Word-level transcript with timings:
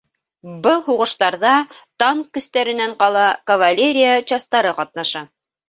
Был 0.67 0.79
һуғыштарҙа 0.87 1.51
танк 2.03 2.33
көстәренән 2.39 2.97
ҡала 3.05 3.29
кавалерия 3.55 4.19
частары 4.35 4.77
ҡатнаша. 4.83 5.27